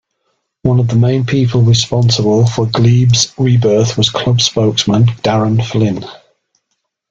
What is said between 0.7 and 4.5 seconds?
of the main people responsible for Glebe's rebirth was club